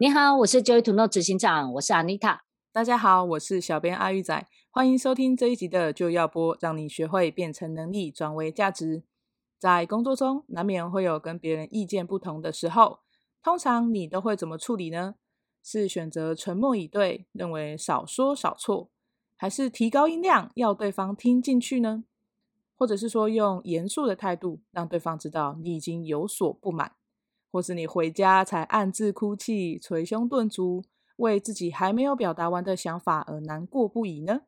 [0.00, 2.38] 你好，我是 Joy to Know 执行长，我是 Anita。
[2.70, 9.02] 大家好，我是小编阿玉仔，欢迎收听这一集的就要播，让你学会变成能力，转为价值。
[9.58, 13.00] 在工作中，难免会有跟别人意见不同的时候，
[13.42, 15.16] 通常你都会怎么处理呢？
[15.64, 18.90] 是选择沉默以对，认为少说少错，
[19.36, 22.04] 还是提高音量要对方听进去呢？
[22.76, 26.92] 或者是说用严肃的态度让对方知道你已经有所不满，
[27.50, 30.84] 或是你回家才暗自哭泣、捶胸顿足，
[31.16, 34.42] 为自己还没有表达完的想法而难过不已呢？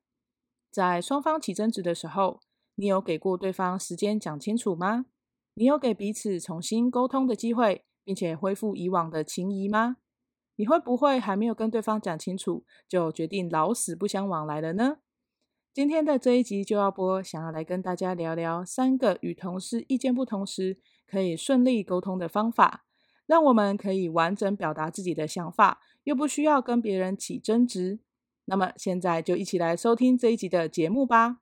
[0.71, 2.41] 在双方起争执的时候，
[2.77, 5.07] 你有给过对方时间讲清楚吗？
[5.55, 9.97] 你有给彼此重新沟通的机会，并且恢复以往的情谊吗？
[10.57, 14.99] 你会不会还没有跟对方讲清楚，就决定老死不相往来了呢？
[15.73, 22.85] 今天的这一集就要播，想要来跟大家聊聊三个与同事意见不同时可以顺利沟通的方法，
[23.31, 28.01] 让我们可以完整表达自己的想法，又不需要跟别人起争执。
[28.47, 31.37] 那么现在就一起来收听这一集的节目吧。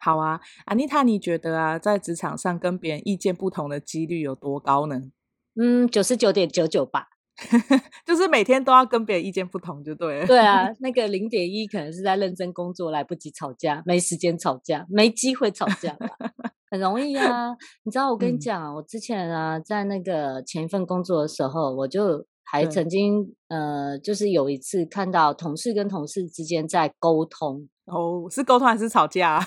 [0.00, 5.12] 好啊，安妮塔，你觉得啊，在职场上跟别人意见不同的几率有多高呢？
[5.54, 7.10] 嗯，九十九点九九吧，
[8.04, 10.26] 就是每天都要跟别人意见不同就对了。
[10.26, 15.96] 对啊， 那个零点一可能是在认真工作，来不及吵架，没时间吵架，没机会吵架，
[16.70, 17.50] 很容易啊。
[17.84, 29.40] 你知道我跟你讲，嗯、我之前啊，在那个前一份工作的时候，我就还曾经呃，就是有一次看到同事跟同事之间在沟通，哦，是沟通还是吵架？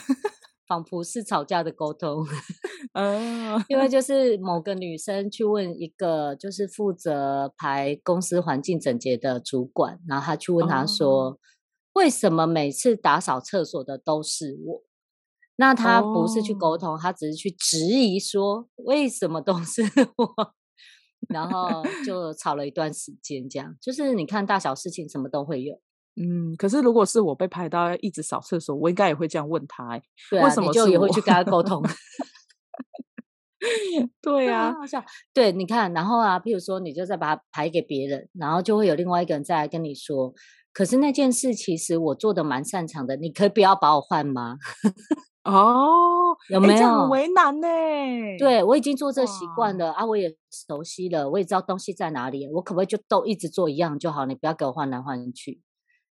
[0.72, 2.26] 仿佛是吵架的沟通，
[2.94, 11.38] 嗯， 因为就是某个女生去问一个就是负责排公司环境整洁的主管，然后她去问他说，
[11.92, 14.82] 为什么每次打扫厕所的都是我？
[15.58, 19.82] 那她不是去沟通，她只是去质疑说，为什么都是
[20.16, 20.54] 我？
[21.28, 25.82] 然后就吵了一段时间，这样就是你看大小事情什么都会有。
[26.16, 31.82] 嗯，可是如果是我被拍到要一直扫厕所，我应该也会这样问他，欸，对啊，为什么就也会去跟他沟通？
[34.22, 40.34] 对啊，好像对，你看，然后啊，譬如说你就再把它排给别人，然后就会有另外一个人再来跟你说，
[40.74, 44.58] 可是那件事其实我做的蛮擅长的，你可以不要把我换吗？
[45.46, 46.74] 哦，有没有？
[46.74, 47.68] 欸，很为难呢？
[48.38, 54.26] 对，我已经做这习惯了啊，我也熟悉了，我也知道东西在哪里，我可不可以就都一直做一样就好？
[54.26, 55.62] 你不要给我换来换去。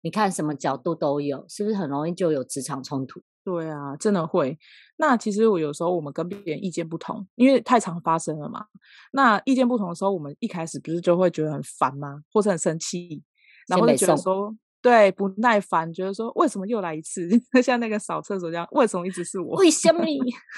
[0.06, 3.20] 你看什么角度都有，是不是很容易就有职场冲突？
[3.44, 4.56] 对啊，真的会。
[4.98, 8.68] 那其实我有时候我们跟别人意见不同，因为太常发生了嘛。
[9.14, 12.22] 那意见不同的时候，我们一开始不是就会觉得很烦吗？
[12.32, 13.24] 或者很生气，
[13.68, 17.28] 然后就觉得说，对，不耐烦，觉得说为什么又来一次？
[17.64, 19.56] 像那个扫厕所这样，为什么一直是我？
[19.56, 20.06] 为什么？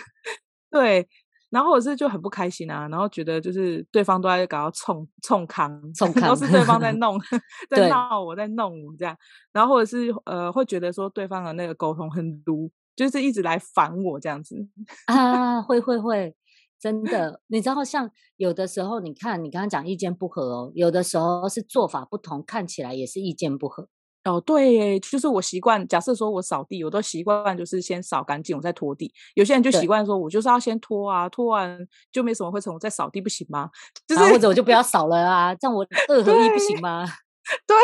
[0.69, 1.07] 对。
[1.49, 7.17] 然后我是就很不开心啊，然后觉得就是对方都在搞到冲冲康，冲康 都是对方在弄，
[7.69, 9.15] 在闹我，在弄我这样，
[9.53, 14.67] 然后或者是呃会觉得说对方的那个沟通很毒，就是一直来烦我这样子。
[15.05, 16.35] 啊，会会会，
[16.79, 23.87] 真的，你知道像有的时候，你看你刚刚讲意见不合哦，有的时候是做法不同，看起来也是意见不合。
[24.27, 29.11] 哦，对，就是我习惯，假设说我扫地，我都习惯就是先扫干净，我再拖地。
[29.35, 31.79] 有些人就习惯说，我就是要先拖啊，拖完
[32.11, 33.69] 就没什么灰尘，我再扫地不行吗？
[34.07, 37.05] 就是或者我就不要扫了啊，这样我 二合一不行吗？
[37.65, 37.75] 对。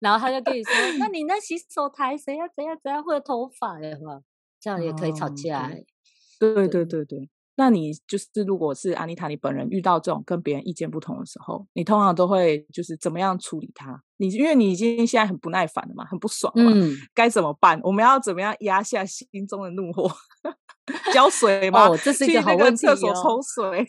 [0.00, 3.96] 然后他就跟你说，那你那洗手台谁要怎样怎样会有头发呀？
[4.60, 5.70] 这样也可以吵架。
[6.40, 7.28] 对对对对。
[7.54, 14.02] 那你就是，如果是安妮塔，你本人遇到这种跟别人意见不同的时候，你通常都会就是怎么样处理他？
[14.16, 17.78] 你因为你已经现在很不耐烦了嘛，很不爽了嘛，嗯，该怎么办？
[17.82, 20.10] 我们要怎么样压下心中的怒火？
[21.12, 21.88] 浇水吗？
[21.88, 22.94] 哦，这是一个好问题哦。
[22.94, 23.86] 厕所抽水，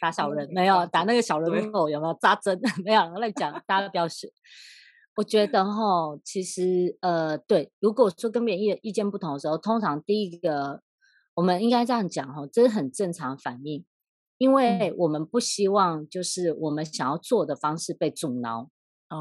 [0.00, 0.86] 打小人 没有？
[0.86, 2.18] 打那个小人偶有没有？
[2.20, 3.02] 扎针 没有？
[3.18, 4.28] 乱讲，大家不要学。
[5.14, 10.80] 我觉得哈，其实呃，对，如果说跟别人意意见不同的时候，通常第一个
[11.34, 13.84] 我们应该这样讲哈，这是很正常反应，
[14.38, 18.68] 因为我们不希望就是我们想要做的方式被阻挠。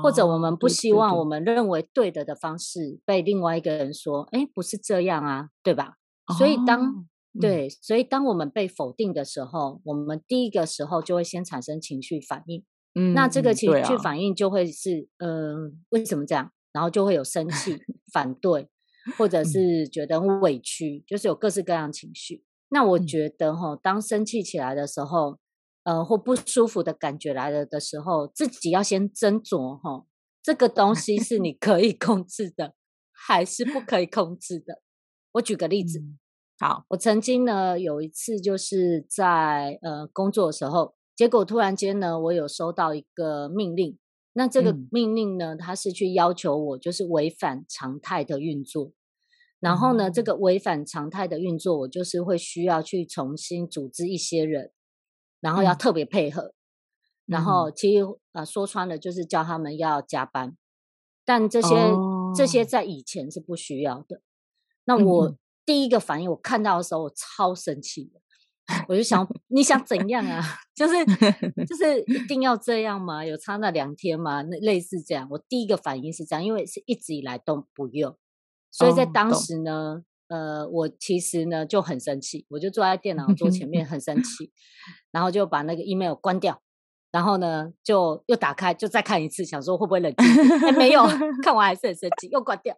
[0.01, 5.95] 或者我们不希望我们认为对的的方式被另外一个人说，哎，不是这样啊，对吧？
[6.37, 7.05] 所以当
[7.41, 12.63] 对，所以当我们被否定的时候，我们第一个时候就会先产生情绪反应。
[12.95, 16.49] 嗯，那这个情绪反应就会是，呃，为什么这样？
[16.71, 17.77] 然后就会有生气、
[18.13, 18.69] 反对，
[19.17, 22.43] 或者是觉得很委屈，就是有各式各样情绪。
[22.69, 25.39] 那我觉得哈，当生气起来的时候。
[25.83, 30.05] 呃，或不舒服的感觉来了的时候，自己要先斟酌哈，
[30.43, 32.75] 这个东西是你可以控制的，
[33.11, 34.79] 还是不可以控制的？
[35.31, 36.19] 我举个例子，嗯、
[36.59, 43.97] 好，我曾经呢有一次就是在呃工作的时候，结果突然间呢，我有收到一个命令，
[44.33, 48.91] 那这个命令呢，它是去要求我就是违反常态的运作，
[49.59, 54.71] 然后呢，这个违反常态的运作，我就是会需要去重新组织一些人。
[55.43, 56.53] 然后要特别配合，嗯、
[57.25, 60.55] 然后其实啊、呃、说穿了就是叫他们要加班，
[61.25, 64.21] 但这些、哦、这些在以前是不需要的。
[64.85, 65.35] 那我
[65.65, 68.21] 第一个反应，我看到的时候我超生气的，
[68.87, 70.41] 我就想你想怎样啊？
[70.75, 70.93] 就是
[71.67, 73.25] 就是一定要这样吗？
[73.25, 74.41] 有差那两天吗？
[74.43, 78.15] 那类似这样，我第一个反应是这样，因为是一直以来都不用，
[78.69, 79.71] 所以在当时呢。
[79.73, 84.49] 哦呃，我其实呢就很生气，我就坐在电脑桌前面很生气，
[85.11, 86.61] 然后就把那个 email 关掉，
[87.11, 90.25] 然后呢就又打开，就再看一次，想说会不会冷静？
[90.65, 91.03] 哎，没有，
[91.43, 92.73] 看完还是很生气，又关掉，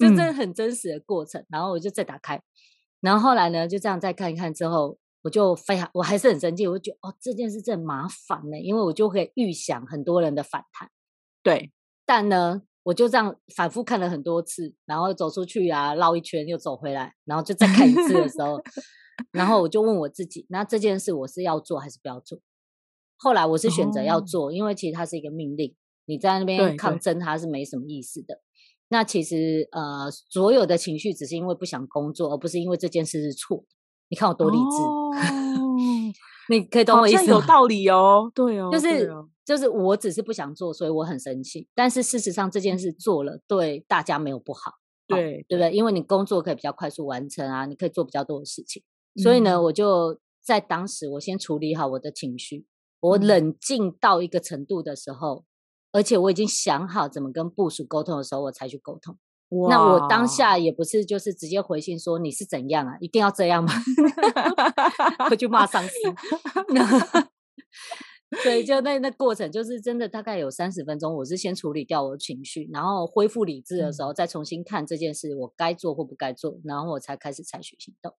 [0.00, 1.46] 就这很真实的过程。
[1.48, 2.42] 然后我就再打开，
[3.00, 10.90] 然后后来呢就这样再看一看之后，我就非常我还是很生气，我就觉得哦这件事真麻烦呢，因为我就会预想很多人的反弹，
[11.42, 11.72] 对，
[12.04, 12.62] 但呢。
[12.84, 18.58] 我就这样反复看了很多次，然后走出去啊，绕一圈又走回来，然后就再看一次的时候，
[19.30, 22.38] 然后我就问我自己：那这件事我是要做还是不要做？
[23.18, 28.40] 后来我是选择要做，哦、因为其实它是一个命令，你在那边抗争它是没什么意思的。
[28.88, 33.64] 那其实呃，所有的情绪只是因为不想工作，而不是因为这件事是错。
[34.08, 34.62] 你看我多理智。
[34.62, 35.10] 哦
[36.50, 37.38] 你可以懂我意思吗？
[37.38, 39.06] 有道理哦，对哦，就是
[39.44, 41.68] 就是，我只是不想做，所以我很生气。
[41.74, 44.72] 但是事实上，这件事做了，对大家没有不好，
[45.06, 45.70] 对对不对？
[45.72, 48.82] 因为你工作可以比较快速完成啊，你可以做比较多的事情。
[49.22, 52.64] 所以呢，我就在当时，我先处理好我的情绪，
[53.00, 55.44] 我冷静到一个程度的时候，
[55.92, 59.16] 而且我已经想好怎么跟部署沟通的时候，我才去沟通。
[59.70, 62.98] 那我当下也不是就是直接回信说，你是怎样啊？
[63.00, 63.72] 一定要这样吗？
[65.30, 65.92] 我就骂上司。
[68.42, 78.12] 所以就那那过程就是真的大概有三十分钟，我是先处理掉我的情绪，然后恢复理智的时候，再重新看这件事我该做或不该做，然后我才开始采取行动。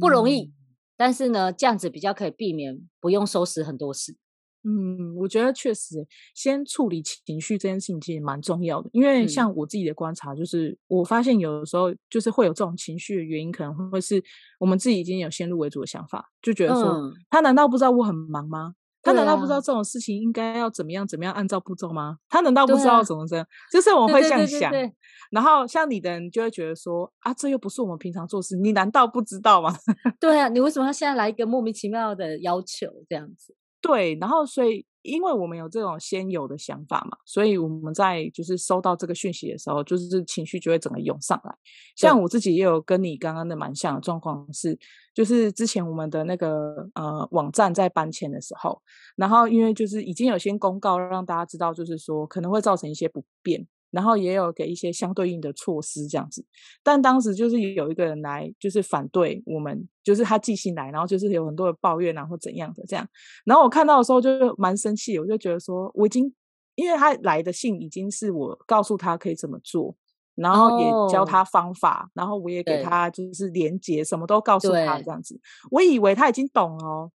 [0.00, 0.54] 不容易，
[0.96, 4.16] 但是呢，这样子比较可以避免不用收拾很多事。
[4.64, 8.88] 嗯，我觉得确实，先处理情绪这件事情其实蛮重要的。
[8.92, 14.22] 因为像我自己的观察，就是、嗯、我发现有的时候就是会有这种情绪的原因，可能会是
[14.58, 18.74] 我们自己已经有先入为主的想法，就觉得说、嗯、他难道不知道我很忙吗？
[19.04, 22.18] 他难道不知道这种事情应该要怎么样怎么样按照步骤吗？
[22.28, 23.44] 他难道不知道怎么这样？
[23.44, 24.70] 啊、就是我会这样想。
[24.70, 24.94] 对对对对对，
[25.32, 29.74] 然后像你的人就会觉得说啊，这又不是我们平常做事，你难道不知道吗？
[30.20, 33.56] 对啊，你为什么要现在来一个莫名其妙的要求这样子？
[33.82, 41.52] 对，然后所以，因为我们有这种先有的想法嘛，所以我们在就是收到这个讯息的时候，就是情绪就会整个涌上来。
[41.96, 44.78] 像我自己也有跟你刚刚的蛮像的状况是，
[45.12, 48.80] 就是之前我们的那个呃网站在搬迁的时候，
[49.16, 53.66] 然后因为就是已经有先公告让大家知道，就是说可能会造成一些不便。
[53.92, 56.44] 然后也有给一些相对应的措施这样子，
[56.82, 63.06] 但当时就是有一个人来，就是反对我们，就是他寄信来，然后就是有很多的抱怨，然后怎样的这样。
[63.44, 66.34] 然后我看到的时候就蛮生气，我就觉得说，我已经
[66.74, 69.94] 因为他来的信已经是我告诉他可以怎么做，
[70.34, 75.38] 然后也教他方法，哦、然后我也给他就是连结，什么都告诉他这样子。
[75.70, 77.12] 我以为他已经懂哦。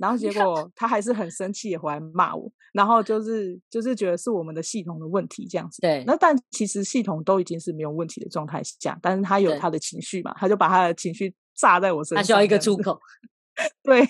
[0.00, 2.50] 然后结果他还是很生气，也回来骂我。
[2.72, 5.82] 然后就是就是觉得是我们的系统的问题这样子。
[5.82, 6.02] 对。
[6.06, 12.22] 那但其实系统都已经是没有问题的状态下，但是他有他的情绪嘛，他就把他的情绪炸在我身上。
[12.22, 12.98] 他需要一个出口。
[13.82, 14.08] 对。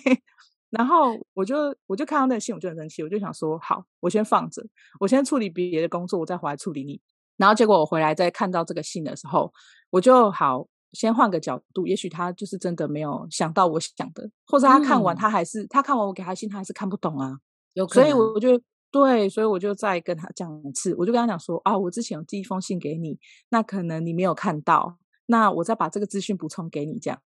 [0.70, 4.62] 然后我就我就看到那个信，我就很生气，我就想说，好，我先放着，
[5.00, 7.00] 我先处理别的工作，我再回来处理你。
[7.36, 9.52] 然后结果我回来再看到这个信的时候，
[9.90, 10.68] 我就好。
[10.92, 17.38] 先换个角度，也许他就是真的没有想到我想的，或者他看完他还是、嗯、他看完我给他信，他还是看不懂啊。
[17.74, 23.18] 有可能，所以我就对，所以我就再跟他讲一次，我就跟他讲说啊，我之前有寄一封信给你，
[23.50, 27.20] 那可能你没有看到，那我再把这个资讯补充给你，这样。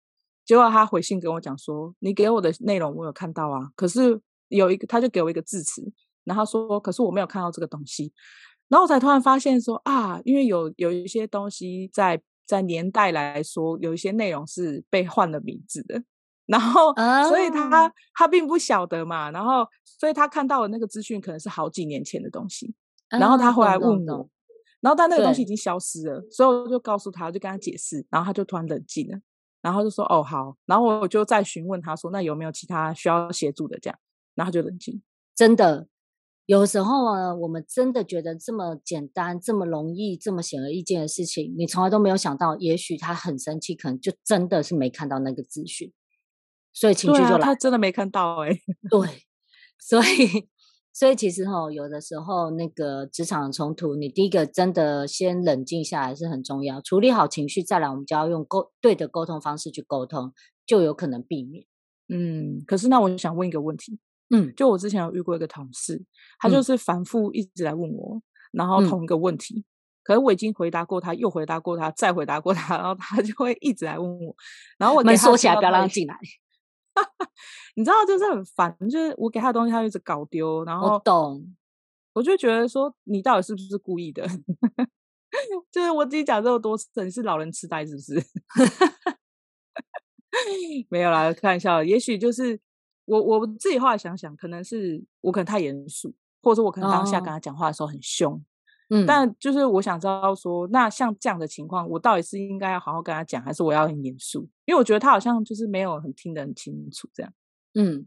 [0.44, 5.80] 结果他回信跟我讲说，你给我的内容我有看到啊，可是有一个他就给我一个字词，
[6.24, 8.12] 然后说，可是我没有看到这个东西，
[8.68, 12.20] 然后我才突然发现说啊，因为有有一些东西在
[12.52, 16.02] 在年代来说，有一些内容是被换了名字的。
[16.44, 22.74] 然后，哦、所以他他并不晓得嘛，然后，所以他看到的那个资讯可能是好几年前的东西，
[23.10, 24.28] 哦、然后他回来问我，
[24.80, 29.18] 然后但那个东西已经消失了，所以我就告诉他，就跟他解释，然后他就突然冷静了，
[29.62, 33.98] 然后就说哦好，然后我就再询问他说，那有没有其他需要协助的这样，
[34.34, 35.00] 然后他就冷静。
[35.34, 35.86] 真的，
[36.52, 45.90] 有时候啊，我们真的觉得这么简单、这么容易、这么显而易见的事情，你从来都没有想到，也许他很生气，可能就真的是没看到那个资讯。
[46.74, 48.50] 所以情绪就来，他真的没看到哎。
[48.90, 49.08] 对，
[49.78, 50.46] 所以
[50.92, 60.34] 所以其实哈，有的时候那个职场冲突，你第一个真的先冷静下来是很重要，处理好情绪，再来我们就要用沟对的沟通方式去沟通，
[60.66, 61.64] 就有可能避免。
[62.10, 63.98] 嗯，可是那我想问一个问题，
[64.32, 66.02] 嗯，就我之前有遇过一个同事，
[66.40, 68.20] 他就是反复一直来问我，
[68.50, 69.64] 然后同一个问题，
[70.02, 74.34] 可是我已经回答过他，又回答过他，再回答过他，然后他就会一直来问我，
[74.78, 76.18] 然后我们说起来不要让他进来。
[77.76, 81.54] 你知道，就是很烦，就是我给他的东西，他一直搞丢，然后我懂，
[82.12, 84.28] 我就觉得说，你到底是不是故意的？
[85.70, 88.14] 就是我自己讲这么多次，你是老人痴呆是不是？
[90.90, 92.60] 没有啦，开玩笑，也许就是
[93.04, 98.34] 我我自己后来想想，可能是我可能太严肃，或者说我可能当下跟他讲话的时候很凶。
[98.34, 98.40] 哦
[98.94, 104.46] 嗯，但就是我想知道说，那像这样的情况，我到底是应该要好好跟他讲，还是我要很严肃？
[104.66, 107.32] 因为我觉得他好像就是没有很听得很清楚这样。
[107.72, 108.06] 嗯，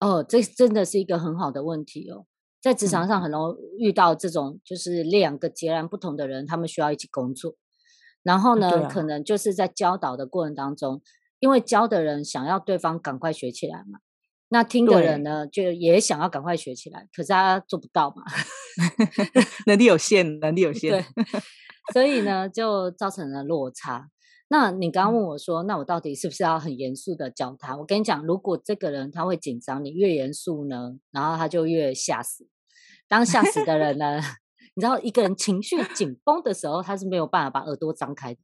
[0.00, 2.24] 哦，这真的是一个很好的问题哦，
[2.58, 7.56] 在职场上很容易遇到这种，就是两个截然不同的人，他们需要一起工作，
[8.22, 11.02] 然后呢，啊、可能就是在教导的过程当中，
[11.38, 13.98] 因为教的人想要对方赶快学起来嘛。
[14.48, 18.22] 那听的人呢，就也想要赶快学起来，可是他做不到嘛，
[19.66, 21.04] 能力有限，能力有 限，对，
[21.92, 24.10] 所以呢，就造成了落差。
[24.48, 27.76] 那你刚刚问我说，那我到底是不是要很严肃的教他？
[27.76, 32.46] 我跟你讲，如果这个人他会紧张，你越严肃呢，然后他就越吓死。
[33.08, 34.20] 当吓死的人呢，
[34.76, 38.40] 你知道一个人情绪紧绷的时候，他是没有办法把耳朵张开的。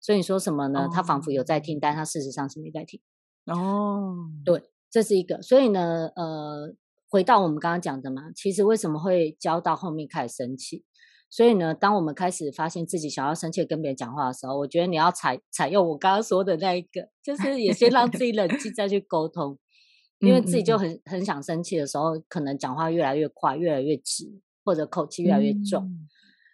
[0.00, 0.88] 所以你说什么呢？
[0.92, 3.00] 他仿佛有在听，但他事实上是没在听。
[3.46, 4.62] 哦，对。
[4.92, 6.74] 这是一个，所以呢，呃，
[7.08, 10.84] 回到我们刚刚讲的嘛，其实为什么会教到后面开始生气？
[11.30, 19.58] 所以呢，当我们开始发现自己想要生气跟别人讲话的时候，我觉得你要采采用我刚刚说的那一个，就是也先让自己冷静再去沟通，
[20.20, 25.84] 因为自己就很很想生气的时候，可能讲话越来越快，越来越急，或者口气越来越重。
[25.84, 26.08] 嗯、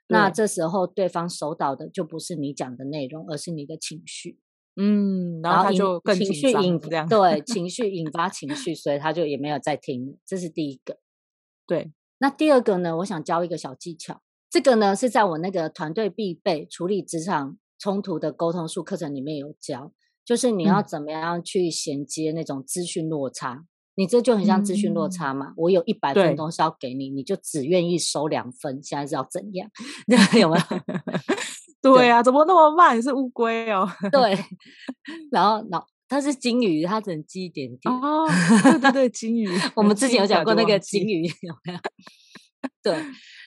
[0.06, 4.38] 那这时候对方收到的就不是你讲的内容，而是你的情绪。
[4.80, 10.16] 嗯，然后他就更情绪引这样，对， 情绪引发情绪，所以他就也没有再听。
[10.24, 10.98] 这是第一个。
[11.66, 12.96] 对，那第二个呢？
[12.98, 14.22] 我想教一个小技巧。
[14.48, 19.92] 这个呢是在我那个团队必备处理职场冲突的沟通术课程里面有教，
[20.24, 23.54] 就是你要怎么样去衔接那种资讯落差。
[23.54, 23.66] 嗯、
[23.96, 25.48] 你这就很像资讯落差嘛。
[25.48, 29.68] 嗯、我有一百分东西要给你，你就只愿意收两分，现在是要怎样？
[30.40, 30.58] 有没有？
[31.94, 32.96] 对啊，怎么那么慢？
[32.96, 33.88] 你是乌龟哦。
[34.10, 34.38] 对，
[35.30, 37.94] 然后，然后它是金鱼，它只能积一点点。
[37.94, 38.26] 哦，
[38.62, 39.48] 对对对，金鱼。
[39.76, 41.78] 我们之前有讲过那个金鱼，有没有？
[42.82, 43.04] 对，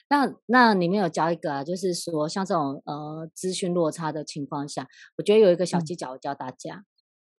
[0.08, 6.84] 那那里面有教一个啊，就是说像这种呃资讯落差的情况下，我觉得有一个小技巧，我教大家，嗯、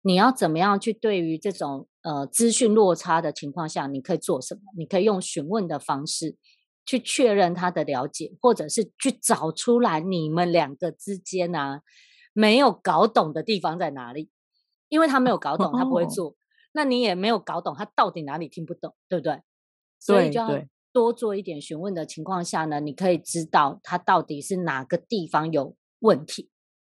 [0.03, 4.61] 你要怎么样去对于这种呃资讯落差的情况下，你可以做什么？
[4.77, 6.35] 你可以用询问的方式。
[6.85, 11.81] 去确认他的了解，或者是去找出来你们两个之间呢、啊、
[12.33, 14.29] 没有搞懂的地方在哪里？
[14.89, 16.29] 因为他没有搞懂，他不会做。
[16.29, 16.35] 哦、
[16.73, 19.41] 那你也没有搞懂他到底哪里听不懂，对不对？
[19.99, 20.49] 所以就要
[20.91, 26.49] 多做一点询问的情况下呢，你可以知道他到底是哪个地方有问题，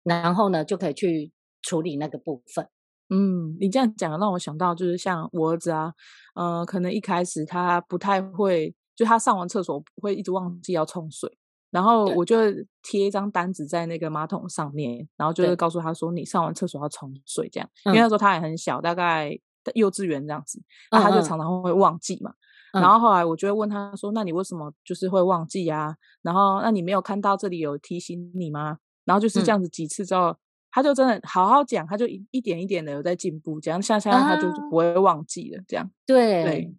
[0.03, 2.67] 然后呢就可以去处理那个部分。
[3.09, 5.93] 嗯，你这样讲让我想到，就是像我儿子啊，
[6.35, 8.75] 呃，可能一开始他不太会。
[8.97, 11.31] 就他上完厕所不会一直忘记要冲水，
[11.69, 12.35] 然后我就
[12.81, 19.39] 贴一张单子在那个马桶上面，然后就是告诉他说，你上完厕所要冲水这样，因为那时候他还很小，大概
[19.75, 20.59] 幼稚园这样子，
[20.91, 22.33] 那他就常常会忘记嘛。
[22.73, 25.95] 然后后来我就会问他说，那你为什么就是会忘记啊？
[26.21, 28.77] 然后那你没有看到这里有提醒你吗？
[29.05, 30.35] 然后就是这样子几次之后，
[30.69, 35.89] 他就真的好好讲，他就一一点一点的有在进步，这样像像他就不会忘记了，这样。
[36.05, 36.75] 对，对，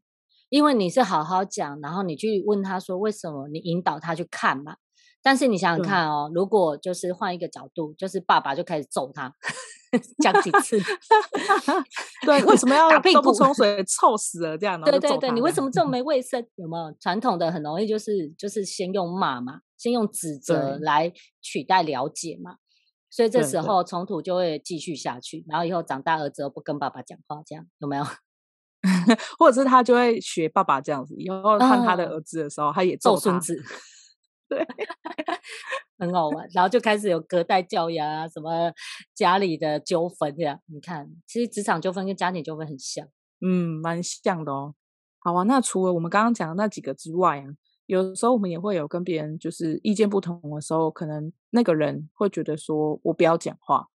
[0.49, 4.77] 因为你是好好讲，然后你去问他说为什么，你引导他去看嘛。
[5.21, 9.31] 但是你想想看哦，如果就是换一个角度，就是爸爸就开始揍他，
[10.23, 10.79] 讲几次，
[12.25, 14.81] 对，为什么要打屁股冲水，臭死了这样？
[14.81, 16.47] 对对对，你为什么这么没卫生？
[16.55, 21.13] 有没有传统的很容易就是就是先用骂嘛，先用指 责来
[21.43, 22.55] 取代了解嘛，
[23.11, 28.05] 所以这时候冲突就会继续下去，然后以后长大儿子又不跟爸爸讲话，这样有没有？
[29.39, 33.57] 或者是他就会学爸爸这样子，以后看他的儿子的时候，他也揍孙子。
[34.49, 34.67] 对，
[35.99, 38.73] 很好玩，然后就开始有隔代教养啊，什么
[39.15, 40.59] 家里的纠纷这样。
[40.67, 43.07] 你看，其实职场纠纷跟家庭纠纷很像，
[43.43, 44.75] 嗯，蛮像的哦。
[45.19, 47.45] 好啊，那除了我们刚刚讲的那几个之外啊，
[47.85, 53.89] 有时候我们也会有跟别人就是意见不同的时候，可能那个人会觉得说我不要讲话。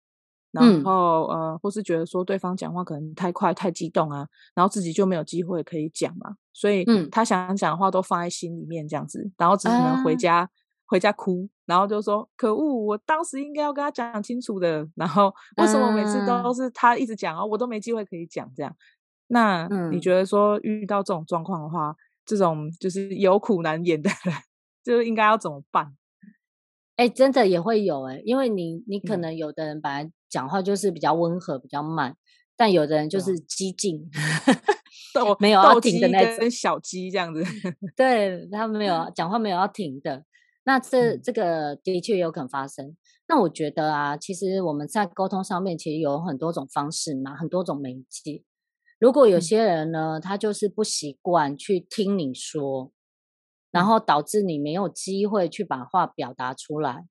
[0.53, 10.49] 然后、嗯、呃，或是觉得说对方讲话可能太快、太激动啊，然后自己就没有机会可以讲嘛，所以他想讲的话都放在心里面这样子，然后只能回家、啊、
[10.85, 18.75] 回家哭，然后就说可恶，我当时应该要跟他讲清楚的，然后为什么每次都是他一直讲啊，我都没机会可以讲这样。
[19.27, 21.95] 那你觉得说遇到这种状况的话，
[22.25, 24.35] 这种就是有苦难言的人，
[24.83, 25.95] 就应该要怎么办？
[26.95, 32.15] 哎，真的也会有哎，因为你你可能有的人本来讲话就是比较温和、比较慢，
[32.57, 34.09] 但有的人就是激进，
[35.13, 37.43] 斗 没有要停的那种小鸡这样子，
[37.95, 40.25] 对他们没有讲话没有要停的，
[40.65, 42.97] 那这这个的确有可能发生。
[43.27, 48.43] 那我觉得啊，其实我们在沟通上面其实有很多种方式嘛，很多种媒介。
[48.99, 52.91] 如果有些人呢，他就是不习惯去听你说。
[53.71, 57.07] 然后导致你没有机会去把话表达出来，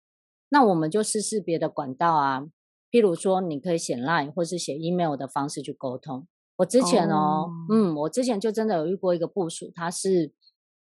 [0.48, 2.42] 那我们就试试别的管道啊，
[2.92, 6.28] 譬如说你可以写 Line 或是写 email 的方式去沟通。
[6.56, 7.76] 我之前哦，oh.
[7.76, 10.30] 嗯，我之前就真的有遇过一个部署，他是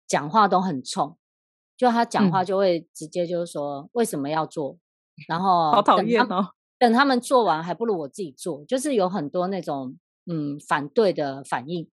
[0.06, 1.18] 讲话都很冲，
[1.76, 4.78] 就他讲话就会直接就是说、嗯、为什么要做，
[5.28, 11.88] 然后好讨厌哦，等他们做完还不如我自己做，就是有很多那种嗯反对的反应，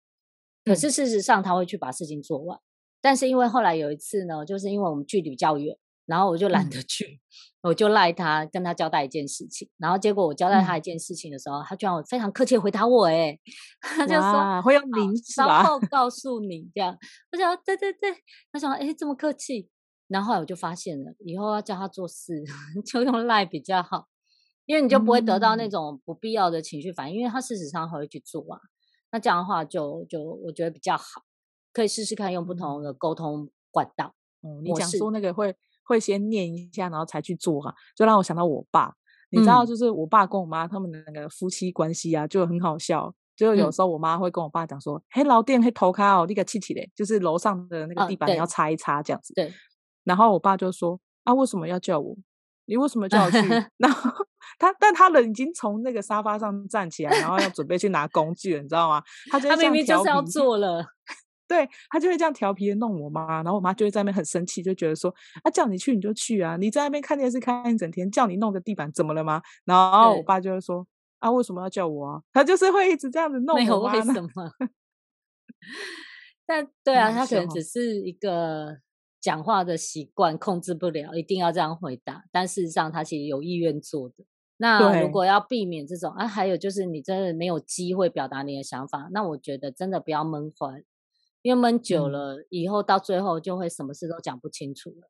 [0.65, 2.59] 可是事实上他会去把事情做完。
[3.01, 7.19] 但是因为后来有一次呢，就是因为我们距离比较远，然后我就懒得去，嗯、
[7.71, 9.69] 我就赖他，跟他交代一件事情。
[9.79, 13.39] 然后结果我交代他一件事情的时候，嗯、他居然非常客气回答我，哎，
[13.81, 16.97] 他 就说会用您稍后告诉你这样。
[17.33, 18.15] 我想对对对，
[18.53, 19.69] 他想哎这么客气。
[20.09, 22.43] 然后后来我就发现了，以后要叫他做事
[22.85, 24.09] 就用赖比较好，
[24.67, 28.59] 因为你就不会得到那种不必要的情绪反应，嗯、因为他事实上会去做啊。
[29.13, 31.23] 那这样的话就就我觉得比较好。
[31.73, 34.13] 可以试试看用不同的沟通管道。
[34.43, 35.55] 嗯，你讲说那个会
[35.91, 38.93] 会先念一下，然后才去做哈、啊，就让我想到我爸。
[39.33, 43.13] 你知道，就是我爸跟我妈他们的那个夫妻关系啊，就很好笑。
[43.37, 49.53] 就有时候我妈会跟我爸讲说：“嗯、嘿，老店嘿头开哦，那个气气嘞，就是楼上的那个地板你要擦一擦这样子。”对。
[50.05, 52.15] 然后我爸就说：“啊，为什么要叫我？
[52.67, 53.39] 你为什么叫我去？
[53.79, 54.11] ”然后
[54.59, 59.03] 他，但他人已经从那个沙发上站起来，然后要准备去拿工具了，你知道吗？
[59.31, 60.85] 他就他明明就是要做了。
[61.51, 69.43] 对，他就会这样调皮的弄我妈，然后我妈就会在那边很生气，就觉得说啊，叫你去你就去啊，你在那边看电视看一整天，叫你弄个地板怎么了吗？
[69.65, 70.87] 然后我爸就会说
[71.19, 72.23] 啊，为什么要叫我啊？
[72.33, 73.65] 他就是会一直这样子 弄我妈。
[73.65, 74.29] 没有为什么？
[76.47, 78.79] 但对啊，他可能只是一个
[79.21, 82.23] 讲话的习惯控制不了，一定要这样回答。
[82.31, 84.15] 但事实上，他其实有意愿做的。
[84.57, 90.85] 那如果要避免这种啊，还有就是你真的没有机会表达你的想法，那我觉得真的不要闷坏。
[91.43, 95.09] 因为闷久了，嗯、以后到最后就会什么事都讲不清楚了，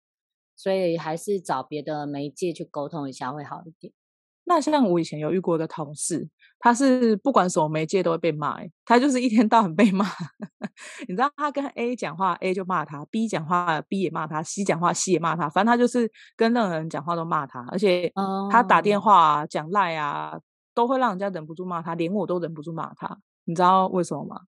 [0.56, 3.92] 所以还是找别的媒介去沟通一下会好一点。
[4.44, 10.06] 那像我以前有遇过的同事，他是不管什么媒介都会被骂，欸，他就是一天到晚被骂。
[11.06, 15.48] 你知道，他跟 A 讲话，A 就骂他；B 讲话，B 也骂他；C 讲话，C 也骂他。
[15.48, 18.12] 反正他就是跟任何人讲话都骂他，而且
[18.50, 20.36] 他打电话啊、讲赖啊，
[20.74, 23.20] 都会让人家忍不住骂他，连我都忍不住骂他。
[23.44, 24.40] 你知道为什么吗？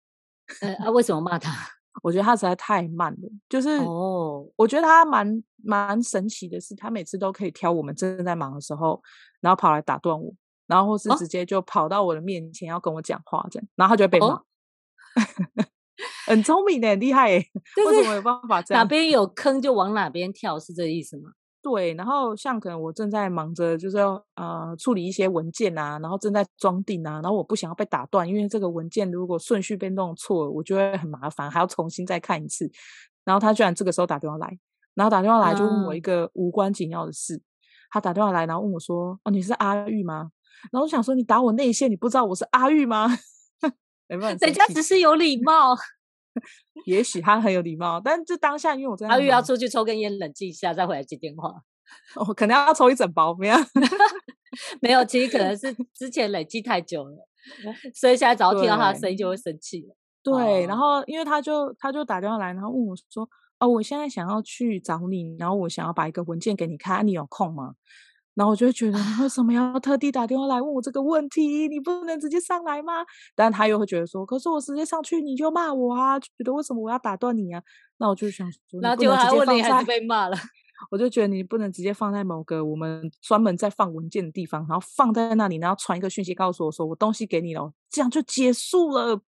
[0.62, 1.52] 呃啊，为什么骂他？
[2.04, 3.30] 我觉得他实在太慢了。
[3.50, 9.02] 就是哦，我觉得他蛮蛮神奇的是，他每次都可以挑我们正在忙的时候，
[9.42, 10.34] 然后跑来打断我，
[10.68, 14.28] 然后或是直接就跑到我的面前要跟我讲话这样，然后他就会被骂。
[14.28, 14.44] 哦、
[16.28, 17.46] 很聪明的，很厉害耶！
[17.86, 18.84] 为什么有办法这样？
[18.84, 21.32] 哪边有坑就往哪边跳，是这个意思吗？
[21.62, 32.70] 对，然后像可能我正在忙着，就是要呃处理一些文件啊，然后正在装订啊，然后我不想要被打断，因为这个文件如果顺序被弄错了，我就会很麻烦，还要重新再看一次。
[33.24, 34.58] 然后他居然这个时候打电话来，
[34.96, 37.36] 然后打电话来就问我一个无关紧要的事。
[37.36, 37.42] 嗯、
[37.92, 40.32] 他打电话来，然后问我说：“哦，你是阿玉吗？”
[40.72, 43.08] 然后我想说，你打我内线，你不知道我是阿玉吗？
[44.10, 45.76] 人家只是有礼貌。
[46.86, 51.54] 也许他很有礼貌，但就当下，因为我在阿玉要出去抽根烟，冷静一下，再回来接电话。
[52.16, 53.56] 我、哦、可能要抽一整包，没有，
[54.82, 57.28] 没有，其实可能是 之前累积太久了，
[57.94, 59.96] 所以现在只要听到他的声音就会生气了。
[60.24, 63.28] 对，然后因为他就他就打电话来，然后问我说
[63.60, 67.74] ：“哦，我现在想要去找你，然后我想要把一个文件给你看，你有空吗？”
[68.34, 71.68] 然后我就会觉得，你为什么要特地打电话来问我这个问题？
[71.68, 73.06] 你不能直接上来吗？
[73.36, 77.62] 但他又会觉得说，可是我直接上去你就骂我啊，觉得为什么我要打断你啊？
[77.98, 80.38] 那我就想说，然后结果还问你还是被骂了。
[80.90, 89.22] 我就觉得你不能直接放在某个我们专门在放文件的地方，然后放在那里，然后传一个讯息告诉我说我东西给你了，这样就结束了。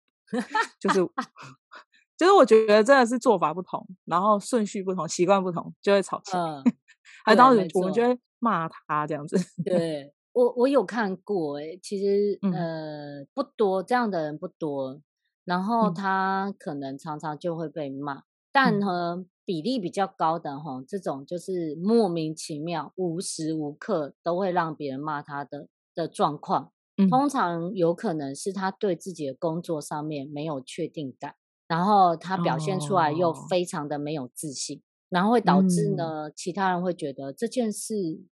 [0.80, 1.00] 就是，
[2.18, 6.40] 就是我觉得真的是做法不同，然后顺序不同，习惯不同，就会吵架。
[6.40, 6.64] 嗯，
[7.24, 8.18] 还当时我们觉得。
[8.44, 15.00] 骂他这样子， 对我我有看过哎、欸，其实、嗯、呃不多这样的人不多，
[15.46, 31.36] 然后他可能常常就会被骂，嗯、但呢比例比较高的哈，这种就是莫名其妙无时无刻都会让别人骂他的的状况，嗯、通常有可能是他对自己的工作上面没有确定感，
[31.68, 38.24] 然后他表现出来又非常的没有自信，哦、然后会导致呢、嗯、其他人会觉得这件事。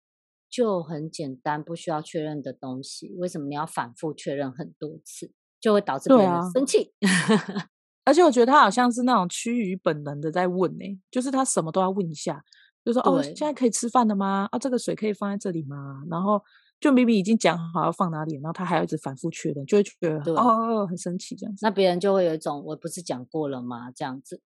[0.52, 6.94] 就很简单，不需要确认的东西，为什么你要反复确认很多次，就会导致别人生气。
[7.00, 7.70] 啊、
[8.04, 12.44] 而且我觉得他好像是那种趋于本能的在问呢、欸，就是他什么都要问一下，
[12.84, 14.50] 就说哦，现在可以吃饭了吗？
[14.52, 16.04] 啊，这个水可以放在这里吗？
[16.10, 16.44] 然后
[16.82, 21.66] 就明明已经讲好要放哪里，然后他还要一直反复确认，就会觉得对哦，很生气这样子。
[21.66, 23.90] 那别人就会有一种我不是讲过了吗？
[23.96, 24.42] 这样子。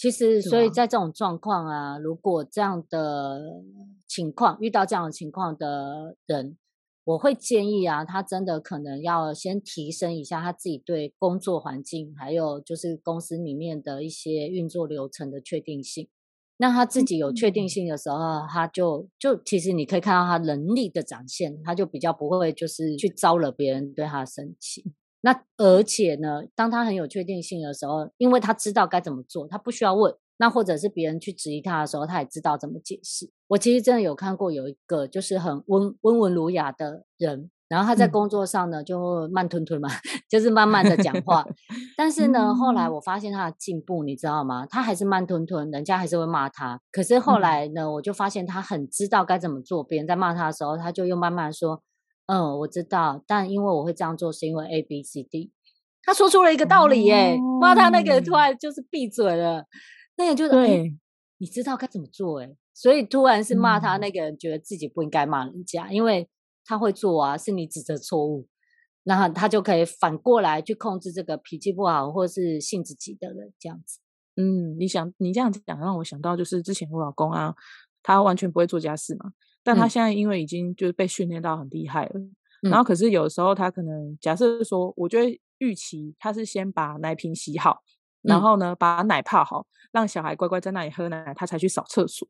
[0.00, 3.64] 其实，所以在这种状况啊，啊如果这样的
[4.06, 6.56] 情况遇到这样的情况的人，
[7.02, 16.08] 我会建议啊，他真的可能要先提升一下他自己对工作环境，还有就是公司里面的一些运作流程的确定性。
[16.58, 24.92] 那他自己有确定性的时候，嗯、他就就其实你可以看到他能力的展现，他就比较不会就是去招惹别人对他生气。
[25.20, 30.14] 那而且呢，当他很有确定性的时候，因为他知道该怎么做，他不需要问。
[30.40, 33.28] 那或者是别人去质疑他的时候，他也知道怎么解释。
[33.48, 39.88] 我其实真的有看过有一个就是很温温文儒雅的人，然后他在工作上呢就慢吞吞嘛，
[40.30, 41.44] 就是慢慢的讲话。
[41.96, 44.64] 但是呢，后来我发现他的进步，你知道吗？
[44.66, 46.80] 他还是慢吞吞，人家还是会骂他。
[46.92, 49.82] 可是后来呢，我就发现他很知道该怎么做。
[49.82, 51.82] 别人在骂他的时候，他就又慢慢说。
[52.28, 55.50] 嗯，我知道，但因为我会这样做，是因为 A B C D。
[56.02, 59.64] 他说出了一个道理，耶，骂他那个人突然就是闭嘴了，
[60.16, 60.94] 那个就是对，
[61.38, 66.28] 你知道该怎么做，哎，所以突然是骂他那个人觉得自己不应该骂人家，嗯、因为
[66.64, 68.46] 他会做啊，是你指责错误，
[69.04, 74.00] 然后他就可以反过来去控制这个脾气不好或是性子急的人，这样子。
[74.36, 77.54] 嗯，你想你这样子讲，让我想到就是之前我老公啊，
[78.02, 79.32] 他完全不会做家事嘛。
[79.64, 82.12] 但他现在因为已经就是被训练到很厉害了，
[82.62, 87.82] 嗯、然后可是有时候他可能假设说，我觉得预期他是先把奶瓶洗好，
[88.22, 92.26] 嗯、然后呢把奶泡好，让小孩乖乖在那里喝奶，他才去扫厕所。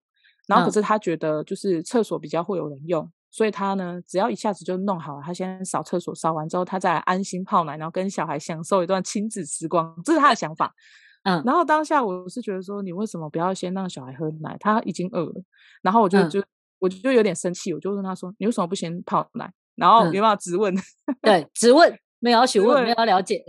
[0.47, 10.75] 然后可是他觉得就是厕所比较会有人用，嗯、所以他呢只要一下子就弄好了，他先扫厕所，扫完之后他再安心泡奶，然后跟小孩享受一段亲子时光，这是他的想法。
[11.25, 14.57] 嗯，然后当下我是觉得说，你为什么不要先让小孩喝奶？
[14.61, 15.43] 他已经饿了。
[15.83, 16.43] 然后我就就。
[16.79, 20.73] 嗯我就有点生气，我就问他说：“你为什么不先泡奶？”然后没办法直问？
[20.75, 20.83] 嗯、
[21.23, 23.45] 对，直问没有询问，没有了解。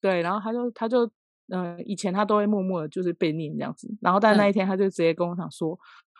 [0.00, 1.06] 对，然后他就他就
[1.48, 3.88] 嗯、呃，以前他都会默默的，就是被念这样子。
[4.00, 5.78] 然后但那一天他就直接跟我讲说：“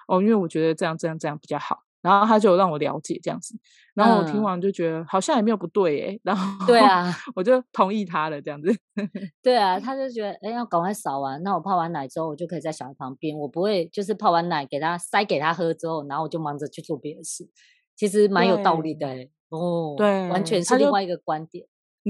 [0.09, 3.55] 嗯、哦，因为我觉得这样这样这样比较好。”然后他就让我了解这样子，
[3.95, 8.75] 然后我听完就觉得好像也没有不对哎，然后对啊， 我就同意他了这样子。
[9.43, 17.49] 对啊，他就觉得哎，要赶快扫完，那我泡完奶之后，我就可以在小孩旁边，我不会就是泡完奶给他塞给他喝之后，然后我就忙着去做别的事。
[17.97, 19.09] 其实蛮有道理的
[19.49, 21.67] 哦，对，完全是另外一个观点。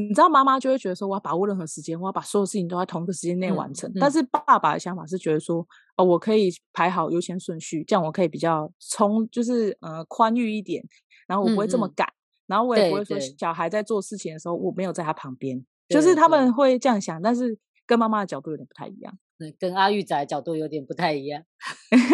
[0.09, 3.91] 你知道妈妈就会觉得说，我要把握任何时间，我要把所有事情都在同一个时间内完成。
[3.91, 10.83] 嗯嗯、但是爸爸的想法是觉得说，哦，我可以排好优先顺序，这样我可以比较充，就是呃宽裕一点，
[11.27, 12.07] 然后我不会这么赶，
[12.47, 19.19] 然后我也不会说小孩在做事情的时候我没有在他旁边，就是他们会这样想，但是跟妈妈的角度有点不太一样。
[19.39, 21.41] 对，跟阿玉仔的角度有点不太一样。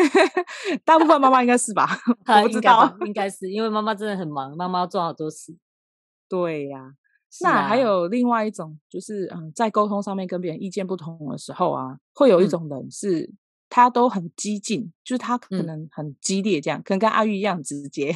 [0.84, 1.88] 大部分妈妈应该是吧？
[2.28, 5.56] 我不知道，应该是因为妈妈真的很忙，妈妈要做好多事。
[6.28, 6.92] 对呀、啊。
[7.40, 13.32] 那还有另外一种，就是嗯，在沟通上面跟别人意见不同的时候啊，会有一种人是
[13.68, 18.14] 他都很激进，就是他可能很激烈，这样可能跟阿玉一样直接。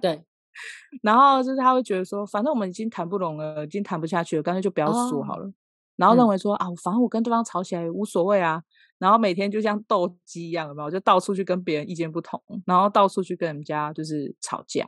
[0.00, 0.22] 对
[1.02, 5.46] 然后就是他会觉得说，反正我们已经谈不拢了，已经谈不下去了，干脆就不要说好了。
[5.46, 5.54] 哦、
[5.96, 8.62] 然后认为说、嗯、啊，反正我跟对方吵起来也无所谓啊。
[8.98, 10.90] 然后每天就像斗鸡一样，有没有？
[10.90, 14.86] 就到处去跟别人意见不同，然后到处去跟人家就是吵架。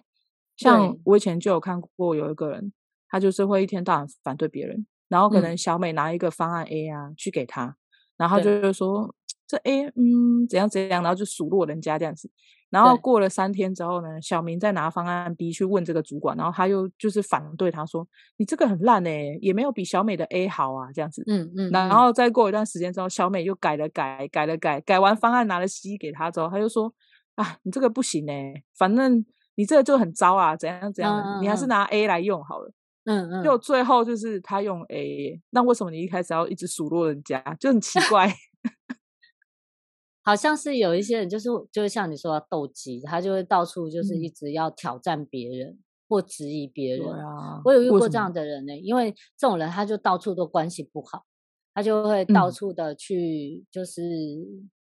[0.57, 2.73] 像我以前就有看过有一个人，
[3.13, 7.77] 他就是会一天到晚反对别人，然后可能小美拿一个方案 A 啊、嗯、去给他，
[8.17, 9.15] 然后就是说
[9.47, 12.31] 这 A 嗯怎样怎样，然后就数落人家这样子。
[12.71, 21.71] 然后过了三天之后呢，小明再拿方案 B 去问这个主管，然后他又就是反对他说：“你这个很烂哎，也没有比小美的 A 好啊。”这样子，嗯嗯。
[21.71, 26.91] 然后再过一段时间之后，小美又改了改，改了改，改完方案拿了 C 给他之后，他就说
[27.37, 29.23] ：“啊，你这个不行哎，反正
[29.57, 32.73] 你这个就很糟啊，怎样怎样的，嗯嗯，你还是拿 A 来用好了。”
[33.05, 33.45] 嗯嗯。
[33.45, 37.43] 就最后就是他用 A，那为什么你一开始要一直数落人家？
[37.61, 38.33] 就很奇 怪。
[40.25, 47.09] 好像是有一些人，就是就是像你说的斗鸡，他就会到处就是一直要挑战别人、嗯、或质疑别人。
[47.13, 51.25] 啊、我有遇过这样的人呢、欸，因为这种人他就到处都关系不好，
[51.75, 54.01] 他就会到处的去就是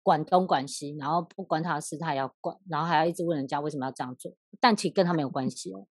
[0.03, 5.87] 管东管西，嗯、然后不管他的事他也要管，然后还要一直问人家为什么要这样做，但其实跟他没有关系哦。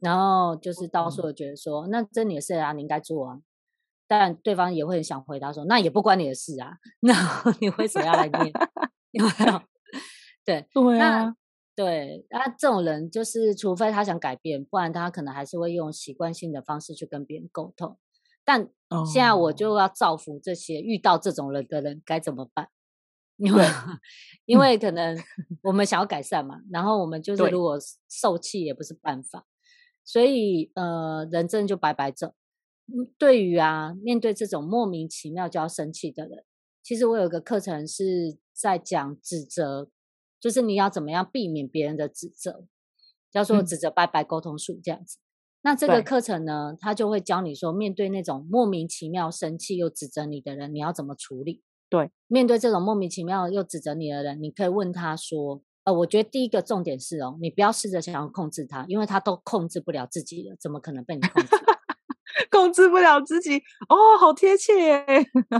[0.00, 3.38] 然后就是到处觉得说，嗯、那这你的事啊，你应该做啊。
[4.06, 7.14] 但对方也会很想回答说：“那也不关你的事啊，那
[7.60, 8.52] 你为什么要来念？
[9.12, 9.62] 有没有？
[10.44, 11.32] 对 对啊，
[11.76, 17.96] 对，那这种人就是，除非他想改变，不然他可能还是会用习惯性的方式去跟别人沟通。
[18.44, 18.68] 但
[19.06, 22.68] 现在我就要造福这些遇到这种人的人该怎么办？
[23.36, 23.64] 因为
[24.44, 25.16] 因为可能
[25.62, 29.46] 我们想要改善嘛，然后我们就是如果受气也不是办法，
[30.10, 32.34] 所以呃，人真的就白白走。”
[33.16, 36.44] 对于啊，面对这种莫名其妙就要生气的人，
[36.82, 39.88] 其实我有个课程是在讲指责，
[40.40, 42.66] 就是你要怎么样避免别人的指责，
[43.30, 45.18] 叫做指责拜拜沟通术这样子。
[45.18, 45.22] 嗯、
[45.62, 51.62] 那这个课程呢，他就会教你说，面对那种莫名其妙生气又指责你的人，你要怎么处理？
[51.88, 61.48] 对，面对这种莫名其妙又指责你的人，你可以问他说：“呃，我觉得第一个重点是哦，你不要试着想要控制他，因为他都控制不了自己了，怎么可能被你控制？”
[62.50, 65.04] 控制不了自己哦，好贴切耶！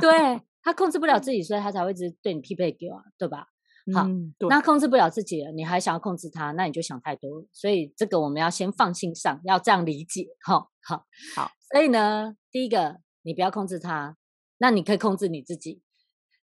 [0.01, 3.47] 对，他控制不了自己，所以他才会一直对你匹配给啊，对吧？
[3.95, 7.47] 好，嗯、那控制不了自己了，你还想要控制他，那你就想太多了。
[7.53, 10.29] 所以这个我们要先放心上，要这样理解。
[10.43, 11.51] 哈，好，好。
[11.73, 14.17] 所以呢，第一个，你不要控制他，
[14.59, 15.83] 那你可以控制你自己，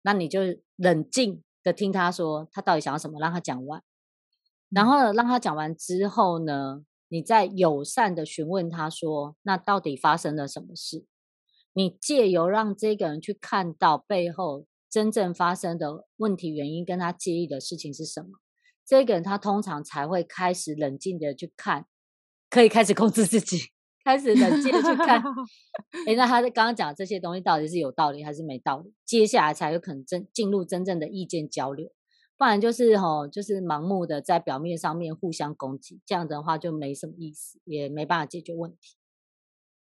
[0.04, 0.42] 那你就
[0.76, 3.84] 冷静的听他说，他到底想要什么，让他讲完。
[4.70, 11.06] 然后让他讲完之后呢，你再友善的询问他说：“那到底发生了什么事？”
[11.74, 18.40] 你借由让这个人去看到背后真正发生的问题原因，跟他介意的事情是什么，
[18.86, 21.86] 这个人他通常才会开始冷静的去看，
[22.50, 23.72] 可以开始控制自己，
[24.04, 25.22] 开始冷静的去看。
[26.08, 28.94] 诶，那他刚刚讲的这些东西到底是有道理还是没道理？
[29.06, 31.92] 接下来才有可能真进入真正的意见交流。
[32.38, 38.96] 不然就是吼，就是盲目的在表面上面互相攻击，这样的话就没什么意思，也没办法解决问题。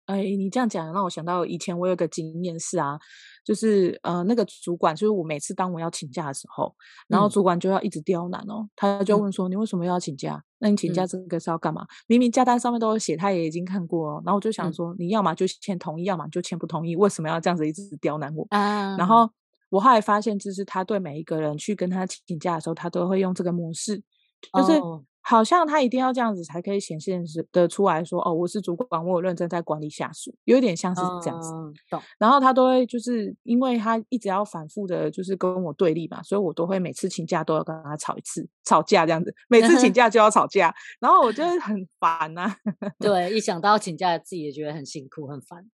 [0.07, 2.97] 哎，你这样讲让我想到以前我有个经验是啊，
[3.45, 6.73] 就是呃那个主管，就是我每次当我要请假的时候，
[7.07, 10.43] 然后主管就要一直刁难哦，嗯、他就问说、嗯、你为什么要请假？
[10.59, 11.83] 那你请假这个是要干嘛？
[11.83, 14.23] 嗯、明明假单上面都有写，他也已经看过哦。
[14.25, 18.47] 然后我就想说，嗯、你要么就签同意，要么就签不同意，为什么要这样子一直刁难我？
[18.49, 19.29] 啊，然后。
[19.69, 24.01] 我后来发现，就是他对每一个人去跟他请假的时候，他都会用这个模式，
[24.53, 24.79] 就是
[25.29, 31.51] 好像他一定要这样子才可以显现的出来说，哦，我是主管，我有认真在管理下属，有点像是这样子。
[31.89, 32.01] 懂。
[32.17, 42.55] 然后他都会就是因为他一直要反复的，就是跟我对立嘛，所以我都会每次请假都要跟他吵一次，吵架这样子，每次请 假就要吵架，然后我就很烦呐。
[42.97, 45.69] 对，一想到请假，自己也觉得很辛苦，很烦。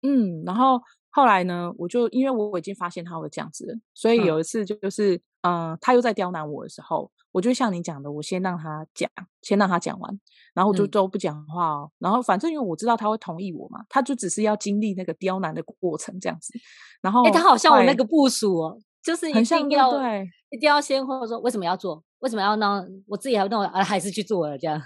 [0.00, 0.80] 嗯，然后。
[1.08, 9.10] 后来呢，我就因为我已经发现他会这样子了，所以有一次就是，嗯、呃，他又在刁难我的时候，我就像你讲的，我先让他讲，
[9.42, 10.20] 先让他讲完，
[10.54, 11.90] 然后我就都不讲话哦。
[11.92, 16.52] 嗯、然后反正因为我知道他会同意我嘛，他就只是要经历那个刁难的过程这样子。
[17.00, 22.84] 然后，哎，他好像我那个部署哦，就是一定要对，一定要先或者说为什么要做，为什么要呢？
[23.06, 24.80] 我自己还弄啊，还是去做了这样。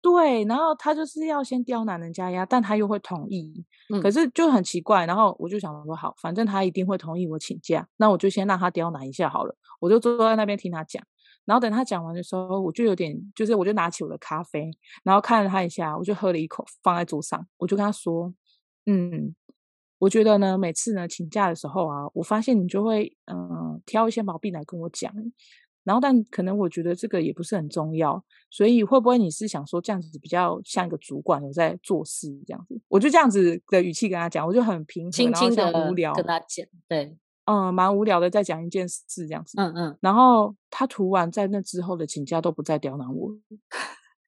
[0.00, 5.04] 对，然后他就是要先刁难人家呀，但他又会同意，嗯、可是就很奇怪。
[5.06, 9.56] 然后我就想说，好，反正他一定会同意我请假，那我就先让他刁难一下好了。
[9.80, 11.02] 我就坐在那边听他讲，
[11.44, 14.70] 然后等他讲完的时候，我就有点，就是我就拿起我的咖啡，
[15.02, 18.32] 然后看了他一下，我就喝了一口，放在桌上，我就跟他说，
[18.86, 19.34] 嗯，
[19.98, 25.12] 我觉得呢，每次呢请假的时候啊，我发现你就会嗯、呃、挑一些毛病来跟我讲。
[25.88, 32.78] 然后但可能我觉得这个也不是很重要，所以会不会你是想说这样子比较像一个主管有在做事这样子？
[32.88, 43.30] 我就这样子的语气跟他讲，我就很平和，轻轻的无聊跟他讲，对，嗯，蛮无聊的在讲一件事这样子，嗯嗯，然后他涂完在那之后的请假都不再刁难我，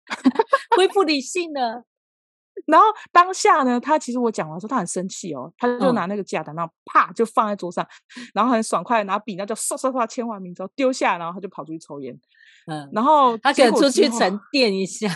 [0.74, 1.84] 恢复理性了。
[2.66, 7.86] 然后当下呢，他其实我讲完说他很生气哦，他就拿那个假的，然后啪就放在桌上，
[8.34, 12.18] 然后很爽快的拿笔，那就唰唰唰签完名之后丢下，然后他就跑出去抽烟。
[12.66, 15.08] 嗯，然后他可能出去沉淀一下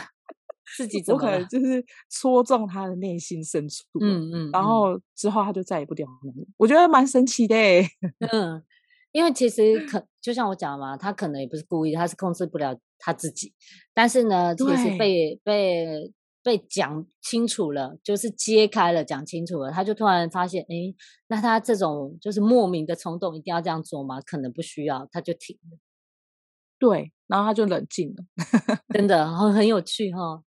[0.76, 3.84] 自己，我可能就是戳中他的内心深处。
[4.00, 7.56] 嗯嗯，然后之后他就再也不刁难我，我觉得蛮神奇的。
[8.32, 8.62] 嗯，
[9.12, 13.52] 因为其实可就像我讲的嘛，他可能也不是故意，他是控制不了他自己，
[13.92, 16.12] 但是呢，其实被被。
[16.44, 20.94] 被讲清楚了，就是揭开了，讲清楚了，他就突然发现，哎，
[21.28, 24.20] 那他这种就是莫名的冲动，一定要这样做吗？
[24.20, 25.78] 可能不需要，他就停了。
[26.78, 28.24] 对，然后他就冷静了，
[28.92, 30.44] 真的很很有趣哈、哦。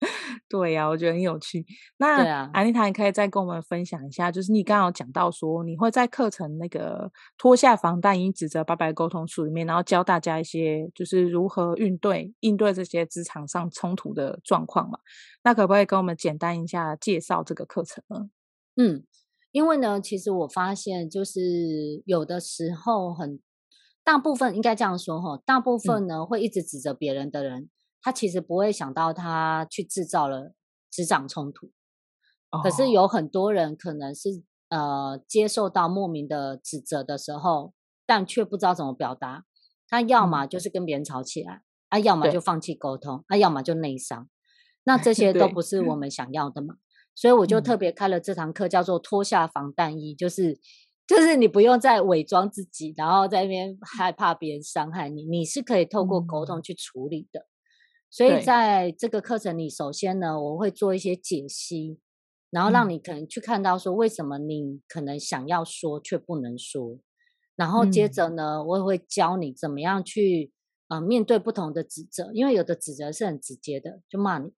[0.48, 1.66] 对呀、啊，我觉得很有趣。
[1.98, 14.98] 那安妮塔，你可以再跟我们分享一下，就是你刚刚有讲到说，你会在课程那个脱下防弹衣、指责白白沟通术里面，然后教大家一些就是如何应对应对这些职场上冲突的状况嘛？
[15.42, 18.30] 那可不可以跟我们简单一下介绍这个课程呢？
[18.76, 19.04] 嗯，
[19.50, 21.40] 因为呢，其实我发现就是
[22.06, 23.40] 有的时候很
[24.04, 27.68] 大部分应该这样说哈，大部分呢、嗯、会一直指责别人的人。
[28.00, 30.52] 他其实不会想到他去制造了
[30.90, 31.66] 职场冲突，
[32.50, 37.72] 哦，可是有很多人可能是呃接受到莫名的指责的时候，
[38.06, 39.44] 但却不知道怎么表达。
[39.90, 44.28] 他要么就是跟别人吵起来，嗯、啊，要么就放弃沟通，啊，要么就内伤。
[44.84, 46.74] 那这些都不是我们想要的嘛。
[47.14, 50.60] 所以我就特别开了这堂课，叫做脱下防弹衣，就是
[51.06, 57.46] 就是你不用再伪装自己，然后在那边害怕别人伤害你，你是可以透过沟通去处理的。
[58.10, 61.98] 所以在这个课程里，首先呢，我会做一些解析，
[62.50, 66.98] 然后让你可能去看到说，为什么你可能想要说却不能说，
[67.56, 70.52] 然后接着呢，我也会教你怎么样去
[70.88, 74.50] 呃面对不同的指责，因为有的指责是很直接的，就骂你，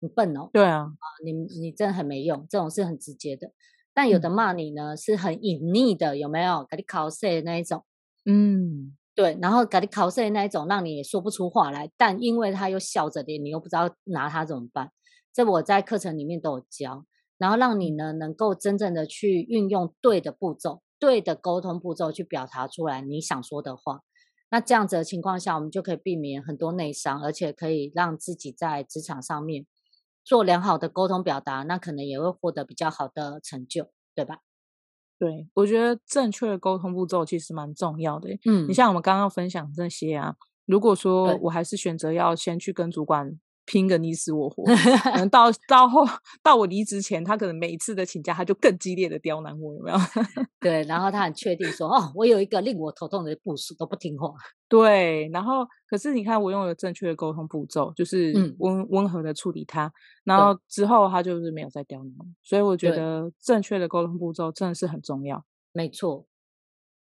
[0.00, 0.86] 你笨哦，对啊，
[1.24, 3.52] 你你真的很没用，这种是很直接的，
[3.92, 6.64] 但有的骂你呢是很隐匿的，有没有？
[6.70, 7.84] 给你考试的那一种，
[8.24, 8.96] 嗯。
[9.14, 14.90] 对，然后给你考试那一种，让你也说不出话来，但因为他又笑着脸，你又不知道拿他怎么办。
[15.32, 17.06] 这我在课程里面都有教，
[17.38, 24.00] 然后让你呢能够真正的去运用对的步骤、对的沟通步骤去表达出来你想说的话。
[24.50, 29.66] 那这样子的情况下，我们就可以避免很多内伤，而且可以让自己在职场上面
[30.24, 34.38] 做良好的沟通表达，那可能也会获得比较好的成就，对吧？
[35.18, 38.28] 对，我觉得正确的沟通步骤其实蛮重要的。
[38.44, 40.34] 嗯，你像我们刚刚分享这些啊，
[40.66, 43.38] 如果说我还是选择要先去跟主管。
[43.66, 44.64] 拼个你死我活，
[45.04, 46.04] 可能到到后
[46.42, 49.96] 到我离职前，他可能每一次的请假，他就更激烈的刁难我，有没有？
[50.60, 54.32] 对，然后他很确定说，哦，我有一个令我头痛的部署都不听话。
[54.68, 59.92] 对，然后可是你看，我用了正确的沟通步骤，就是温、嗯、温和的处理他，
[60.24, 65.44] 然后之后他就是没有再刁难，所以我觉得正确的沟通步骤真的是很重要。
[65.72, 66.26] 没错。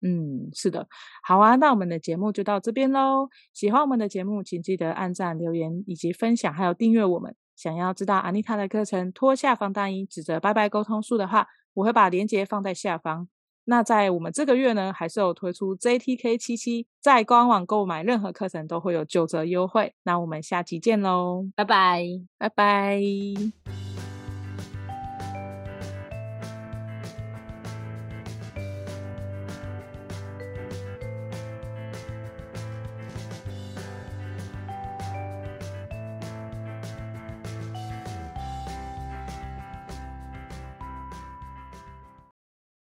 [0.01, 0.87] 嗯，是的，
[1.23, 3.29] 好啊，那我们的节目就到这边喽。
[3.53, 7.35] 喜欢我们的节目，请记得按赞、留言以及分享，还有订阅我们。
[7.55, 13.27] 想要知道安妮塔的课程《脱下防弹衣，指着拜拜沟通术》的话，我会把链接放在下方。
[13.65, 19.93] 那在我们这个月呢，还是有推出 JTK 七七，在官网购买任何课程都会有九折优惠。
[20.01, 22.03] 那我们下期见喽，拜拜，
[22.39, 23.90] 拜拜。